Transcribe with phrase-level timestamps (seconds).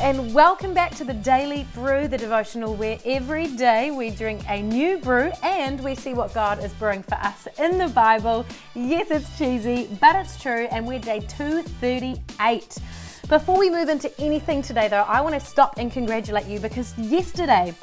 [0.00, 4.62] and welcome back to the Daily Brew, the devotional where every day we drink a
[4.62, 8.46] new brew and we see what God is brewing for us in the Bible.
[8.74, 12.78] Yes, it's cheesy, but it's true, and we're day 238.
[13.28, 16.96] Before we move into anything today, though, I want to stop and congratulate you because
[16.96, 17.74] yesterday,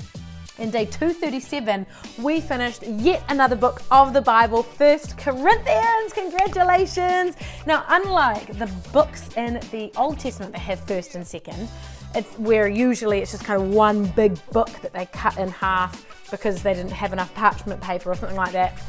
[0.57, 1.85] in day 237,
[2.17, 6.13] we finished yet another book of the Bible, First Corinthians.
[6.13, 7.35] Congratulations!
[7.67, 11.69] Now, unlike the books in the Old Testament that have first and second,
[12.15, 16.05] it's where usually it's just kind of one big book that they cut in half
[16.31, 18.81] because they didn't have enough parchment paper or something like that.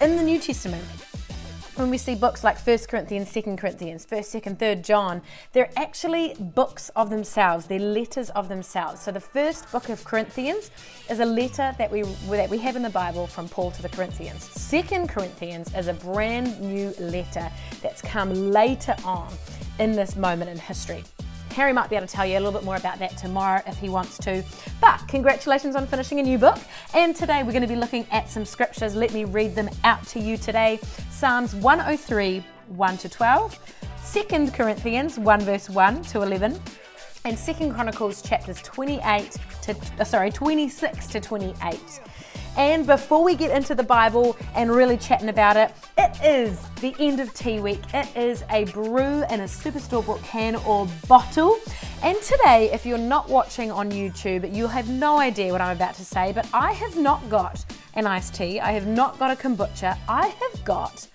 [0.00, 0.84] In the New Testament,
[1.78, 6.34] when we see books like 1 Corinthians, 2 Corinthians, 1st, 2nd, 3rd John, they're actually
[6.40, 7.66] books of themselves.
[7.66, 9.00] They're letters of themselves.
[9.00, 10.72] So the first book of Corinthians
[11.08, 13.88] is a letter that we that we have in the Bible from Paul to the
[13.88, 14.48] Corinthians.
[14.48, 17.48] 2nd Corinthians is a brand new letter
[17.80, 19.32] that's come later on
[19.78, 21.04] in this moment in history.
[21.58, 23.76] Harry might be able to tell you a little bit more about that tomorrow if
[23.78, 24.44] he wants to.
[24.80, 26.56] But congratulations on finishing a new book.
[26.94, 28.94] And today we're going to be looking at some scriptures.
[28.94, 30.78] Let me read them out to you today
[31.10, 33.58] Psalms 103, 1 to 12,
[34.12, 36.60] 2 Corinthians 1, verse 1 to 11
[37.24, 41.80] and Second Chronicles chapters 28 to uh, sorry 26 to 28.
[42.58, 46.92] And before we get into the Bible and really chatting about it, it is the
[46.98, 47.80] end of tea week.
[47.94, 51.56] It is a brew in a Superstore bought can or bottle.
[52.02, 55.94] And today, if you're not watching on YouTube, you'll have no idea what I'm about
[55.94, 57.64] to say, but I have not got
[57.94, 58.58] an iced tea.
[58.58, 59.96] I have not got a kombucha.
[60.08, 61.06] I have got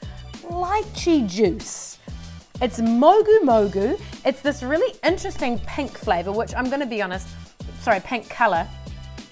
[0.44, 1.99] lychee juice.
[2.61, 3.99] It's Mogu Mogu.
[4.23, 7.27] It's this really interesting pink flavor, which I'm going to be honest,
[7.81, 8.66] sorry, pink color,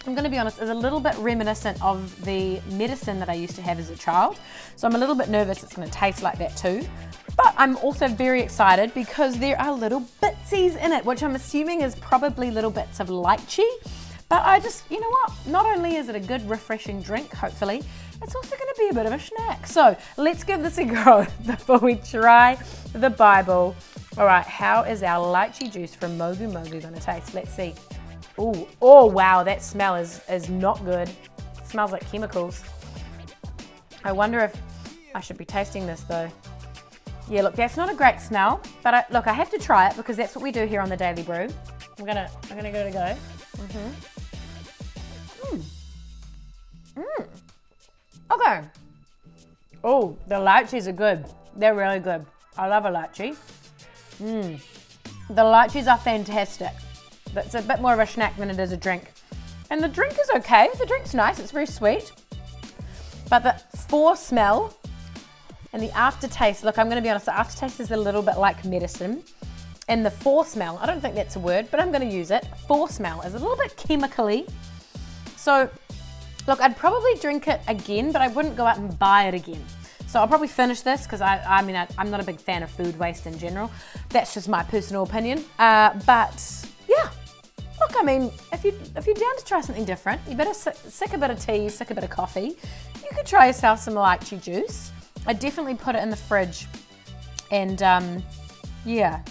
[0.07, 3.33] I'm going to be honest, is a little bit reminiscent of the medicine that I
[3.33, 4.39] used to have as a child.
[4.75, 6.87] So I'm a little bit nervous it's going to taste like that too.
[7.37, 11.81] But I'm also very excited because there are little bitsies in it, which I'm assuming
[11.81, 13.69] is probably little bits of lychee.
[14.27, 15.33] But I just, you know what?
[15.45, 17.83] Not only is it a good, refreshing drink, hopefully,
[18.23, 19.67] it's also going to be a bit of a snack.
[19.67, 22.57] So let's give this a go before we try
[22.93, 23.75] the Bible.
[24.17, 27.33] All right, how is our lychee juice from Mogu Mogu going to taste?
[27.35, 27.75] Let's see.
[28.37, 31.09] Oh, oh wow, that smell is, is not good.
[31.09, 32.63] It smells like chemicals.
[34.03, 34.55] I wonder if
[35.13, 36.29] I should be tasting this though.
[37.29, 39.95] Yeah, look, that's not a great smell, but I, look, I have to try it
[39.95, 41.47] because that's what we do here on the Daily Brew.
[41.99, 43.15] I'm gonna, I'm gonna go to go.
[43.57, 43.89] Mm-hmm.
[45.43, 45.63] Mm.
[46.95, 47.27] Mm.
[48.31, 48.61] Okay.
[49.83, 51.25] Oh, the lychees are good.
[51.55, 52.25] They're really good.
[52.57, 53.35] I love a lychee.
[54.21, 54.59] Mmm.
[55.29, 56.71] The lychees are fantastic.
[57.35, 59.11] It's a bit more of a snack than it is a drink.
[59.69, 60.69] And the drink is okay.
[60.77, 61.39] The drink's nice.
[61.39, 62.11] It's very sweet.
[63.29, 64.75] But the fore smell
[65.73, 68.37] and the aftertaste, look, I'm going to be honest, the aftertaste is a little bit
[68.37, 69.23] like medicine.
[69.87, 72.31] And the fore smell, I don't think that's a word, but I'm going to use
[72.31, 72.45] it.
[72.67, 74.45] Fore smell is a little bit chemically.
[75.37, 75.69] So,
[76.47, 79.63] look, I'd probably drink it again, but I wouldn't go out and buy it again.
[80.07, 82.63] So I'll probably finish this because I, I mean, I, am not a big fan
[82.63, 83.71] of food waste in general.
[84.09, 85.45] That's just my personal opinion.
[85.57, 86.65] Uh, but
[87.91, 91.13] look, I mean, if you if you're down to try something different, you better sick
[91.13, 92.57] a bit of tea, sick a bit of coffee.
[92.95, 94.91] You could try yourself some lychee juice.
[95.25, 96.67] I definitely put it in the fridge,
[97.51, 98.23] and um,
[98.85, 99.21] yeah,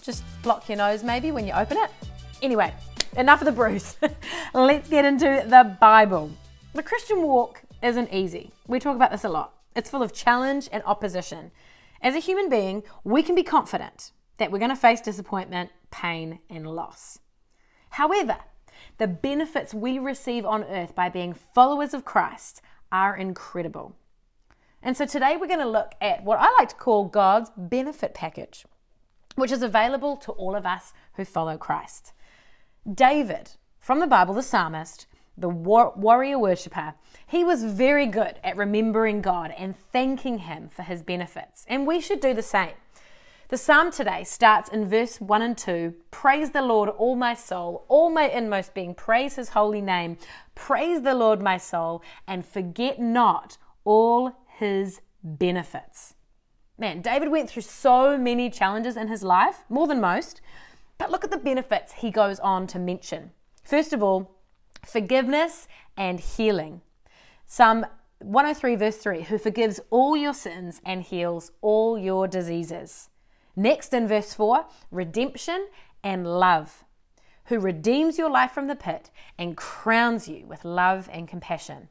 [0.00, 1.90] just block your nose maybe when you open it.
[2.40, 2.72] Anyway,
[3.16, 3.96] enough of the brews.
[4.54, 6.30] Let's get into the Bible.
[6.74, 8.52] The Christian walk isn't easy.
[8.66, 9.54] We talk about this a lot.
[9.74, 11.50] It's full of challenge and opposition.
[12.00, 16.40] As a human being, we can be confident that we're going to face disappointment, pain,
[16.50, 17.18] and loss.
[17.92, 18.38] However,
[18.96, 23.96] the benefits we receive on earth by being followers of Christ are incredible.
[24.82, 28.14] And so today we're going to look at what I like to call God's benefit
[28.14, 28.64] package,
[29.34, 32.12] which is available to all of us who follow Christ.
[32.90, 36.94] David, from the Bible, the psalmist, the war- warrior worshiper,
[37.26, 41.66] he was very good at remembering God and thanking Him for His benefits.
[41.68, 42.74] And we should do the same.
[43.52, 47.84] The psalm today starts in verse 1 and 2 Praise the Lord, all my soul,
[47.86, 50.16] all my inmost being, praise his holy name.
[50.54, 56.14] Praise the Lord, my soul, and forget not all his benefits.
[56.78, 60.40] Man, David went through so many challenges in his life, more than most,
[60.96, 63.32] but look at the benefits he goes on to mention.
[63.62, 64.34] First of all,
[64.82, 66.80] forgiveness and healing.
[67.46, 67.84] Psalm
[68.20, 73.10] 103, verse 3 Who forgives all your sins and heals all your diseases.
[73.54, 75.68] Next in verse 4, redemption
[76.02, 76.84] and love,
[77.46, 81.88] who redeems your life from the pit and crowns you with love and compassion.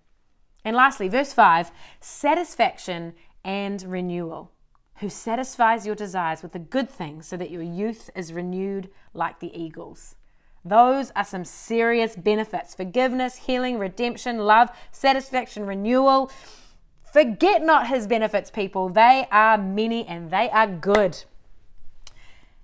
[0.65, 3.13] And lastly, verse 5, satisfaction
[3.43, 4.51] and renewal,
[4.97, 9.39] who satisfies your desires with the good things so that your youth is renewed like
[9.39, 10.15] the eagles.
[10.63, 16.31] Those are some serious benefits forgiveness, healing, redemption, love, satisfaction, renewal.
[17.11, 18.87] Forget not his benefits, people.
[18.87, 21.23] They are many and they are good.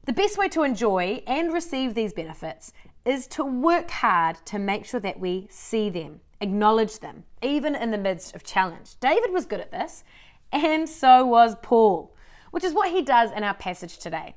[0.07, 2.71] The best way to enjoy and receive these benefits
[3.03, 7.91] is to work hard to make sure that we see them, acknowledge them, even in
[7.91, 8.97] the midst of challenge.
[9.01, 10.05] David was good at this,
[10.49, 12.15] and so was Paul,
[12.51, 14.35] which is what he does in our passage today.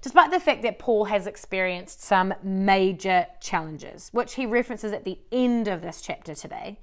[0.00, 5.18] Despite the fact that Paul has experienced some major challenges, which he references at the
[5.30, 6.78] end of this chapter today,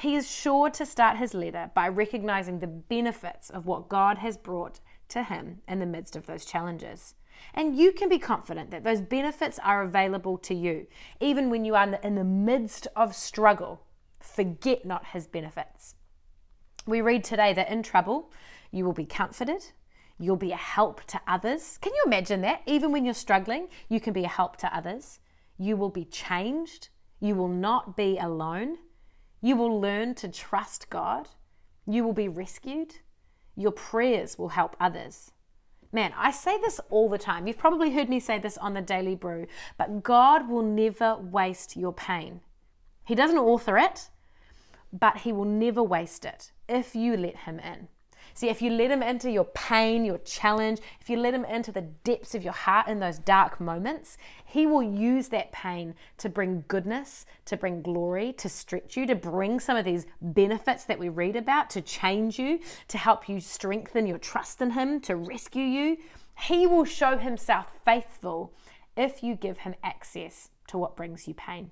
[0.00, 4.36] he is sure to start his letter by recognizing the benefits of what God has
[4.36, 4.80] brought
[5.10, 7.14] to him in the midst of those challenges.
[7.52, 10.86] And you can be confident that those benefits are available to you,
[11.20, 13.82] even when you are in the midst of struggle.
[14.20, 15.94] Forget not his benefits.
[16.86, 18.32] We read today that in trouble,
[18.70, 19.64] you will be comforted,
[20.18, 21.78] you'll be a help to others.
[21.80, 22.62] Can you imagine that?
[22.66, 25.20] Even when you're struggling, you can be a help to others.
[25.58, 26.88] You will be changed,
[27.20, 28.78] you will not be alone,
[29.40, 31.28] you will learn to trust God,
[31.86, 32.96] you will be rescued,
[33.56, 35.30] your prayers will help others.
[35.94, 37.46] Man, I say this all the time.
[37.46, 39.46] You've probably heard me say this on the Daily Brew,
[39.78, 42.40] but God will never waste your pain.
[43.04, 44.08] He doesn't author it,
[44.92, 47.86] but He will never waste it if you let Him in.
[48.32, 51.70] See, if you let Him into your pain, your challenge, if you let Him into
[51.70, 56.28] the depths of your heart in those dark moments, He will use that pain to
[56.28, 60.98] bring goodness, to bring glory, to stretch you, to bring some of these benefits that
[60.98, 65.16] we read about, to change you, to help you strengthen your trust in Him, to
[65.16, 65.98] rescue you.
[66.38, 68.52] He will show Himself faithful
[68.96, 71.70] if you give Him access to what brings you pain.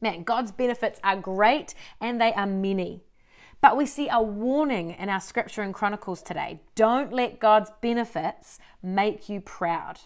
[0.00, 3.02] Man, God's benefits are great and they are many.
[3.64, 6.60] But we see a warning in our scripture in Chronicles today.
[6.74, 10.00] Don't let God's benefits make you proud.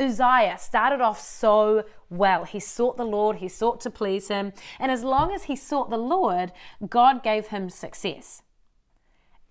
[0.00, 2.42] Uzziah started off so well.
[2.42, 5.90] He sought the Lord, he sought to please him, and as long as he sought
[5.90, 6.50] the Lord,
[6.90, 8.42] God gave him success.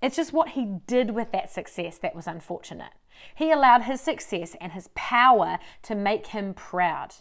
[0.01, 2.91] It's just what he did with that success that was unfortunate.
[3.33, 7.13] He allowed his success and his power to make him proud,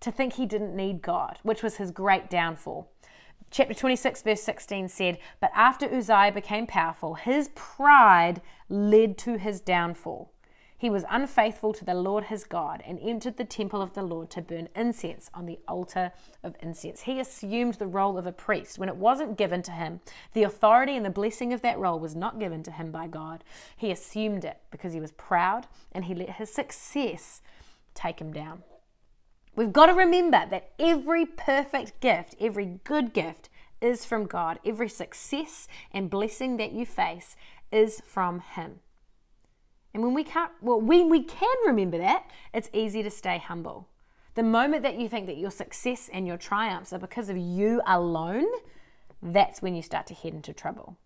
[0.00, 2.90] to think he didn't need God, which was his great downfall.
[3.56, 9.62] Chapter 26, verse 16 said, But after Uzziah became powerful, his pride led to his
[9.62, 10.30] downfall.
[10.76, 14.28] He was unfaithful to the Lord his God and entered the temple of the Lord
[14.32, 16.12] to burn incense on the altar
[16.42, 17.00] of incense.
[17.00, 20.00] He assumed the role of a priest when it wasn't given to him.
[20.34, 23.42] The authority and the blessing of that role was not given to him by God.
[23.74, 27.40] He assumed it because he was proud and he let his success
[27.94, 28.64] take him down.
[29.56, 33.48] We've got to remember that every perfect gift, every good gift,
[33.80, 34.58] is from God.
[34.64, 37.36] Every success and blessing that you face
[37.72, 38.80] is from Him.
[39.94, 43.88] And when we can't, well, when we can remember that, it's easy to stay humble.
[44.34, 47.80] The moment that you think that your success and your triumphs are because of you
[47.86, 48.46] alone,
[49.22, 50.98] that's when you start to head into trouble.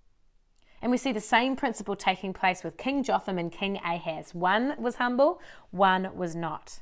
[0.83, 4.35] And we see the same principle taking place with King Jotham and King Ahaz.
[4.35, 6.81] One was humble, one was not.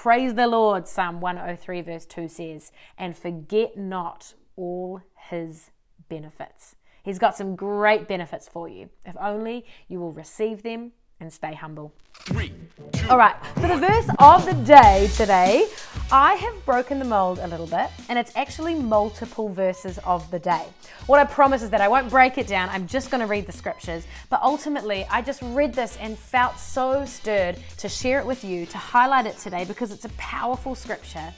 [0.00, 5.72] Praise the Lord, Psalm 103, verse 2 says, and forget not all his
[6.08, 6.76] benefits.
[7.02, 11.54] He's got some great benefits for you, if only you will receive them and stay
[11.54, 11.92] humble.
[12.20, 12.52] Three,
[12.92, 15.66] two, All right, for the verse of the day today,
[16.10, 20.38] I have broken the mold a little bit, and it's actually multiple verses of the
[20.38, 20.64] day.
[21.06, 23.46] What I promise is that I won't break it down, I'm just going to read
[23.46, 28.26] the scriptures, but ultimately, I just read this and felt so stirred to share it
[28.26, 31.32] with you, to highlight it today, because it's a powerful scripture.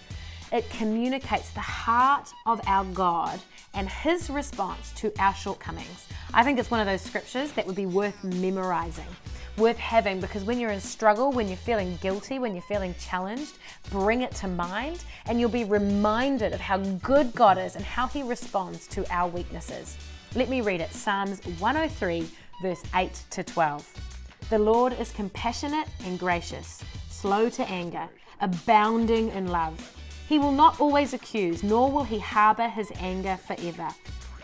[0.53, 3.41] It communicates the heart of our God
[3.75, 6.09] and his response to our shortcomings.
[6.35, 9.07] I think it's one of those scriptures that would be worth memorizing
[9.57, 13.59] worth having because when you're in struggle, when you're feeling guilty, when you're feeling challenged,
[13.91, 18.07] bring it to mind and you'll be reminded of how good God is and how
[18.07, 19.97] He responds to our weaknesses.
[20.35, 22.29] Let me read it Psalms 103,
[22.63, 23.87] verse 8 to 12.
[24.49, 28.09] The Lord is compassionate and gracious, slow to anger,
[28.41, 29.97] abounding in love.
[30.29, 33.89] He will not always accuse, nor will he harbor his anger forever.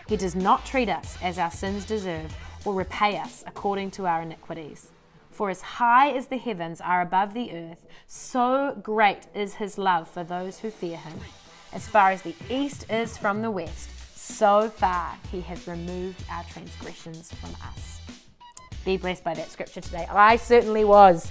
[0.08, 2.34] He does not treat us as our sins deserve
[2.64, 4.90] or repay us according to our iniquities.
[5.36, 10.08] For as high as the heavens are above the earth, so great is his love
[10.08, 11.12] for those who fear him.
[11.74, 16.42] As far as the east is from the west, so far he has removed our
[16.44, 18.00] transgressions from us.
[18.86, 20.06] Be blessed by that scripture today.
[20.10, 21.30] I certainly was.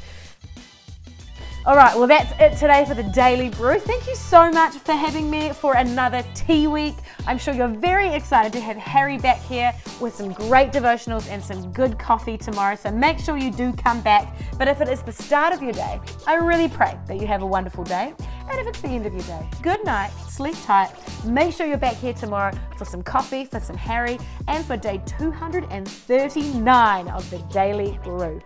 [1.65, 3.79] All right, well, that's it today for the Daily Brew.
[3.79, 6.93] Thank you so much for having me for another tea week.
[7.25, 11.43] I'm sure you're very excited to have Harry back here with some great devotionals and
[11.43, 12.75] some good coffee tomorrow.
[12.75, 14.31] So make sure you do come back.
[14.59, 17.41] But if it is the start of your day, I really pray that you have
[17.41, 18.13] a wonderful day.
[18.47, 20.91] And if it's the end of your day, good night, sleep tight.
[21.25, 25.01] Make sure you're back here tomorrow for some coffee, for some Harry, and for day
[25.07, 28.39] 239 of the Daily Brew.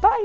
[0.00, 0.22] Bye.